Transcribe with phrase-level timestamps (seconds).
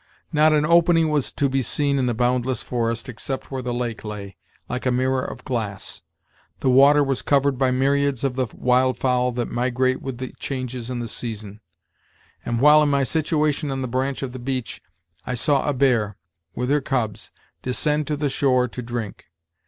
[0.33, 4.03] Not an opening was to be seen in the boundless forest except where the lake
[4.03, 4.35] lay,
[4.67, 6.01] like a mirror of glass.
[6.61, 10.89] The water was covered by myriads of the wild fowl that migrate with the changes
[10.89, 11.61] in the season;
[12.43, 14.81] and while in my situation on the branch of the beech,
[15.27, 16.17] I saw a bear,
[16.55, 17.29] with her cubs,
[17.61, 19.25] descend to the shore to drink.